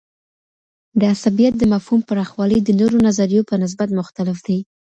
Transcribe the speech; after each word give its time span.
د 0.99 1.01
عصبيت 1.13 1.53
د 1.57 1.63
مفهوم 1.73 2.01
پراخوالی 2.09 2.59
د 2.63 2.69
نورو 2.79 2.97
نظریو 3.07 3.47
په 3.49 3.55
نسبت 3.63 3.89
مختلف 3.99 4.37
دی. 4.47 4.59